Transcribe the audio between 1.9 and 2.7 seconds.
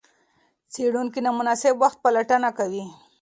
پلټنه